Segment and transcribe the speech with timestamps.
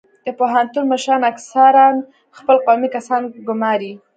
[0.25, 1.87] د پوهنتون مشران اکثرا
[2.37, 3.93] خپل قومي کسان ګماري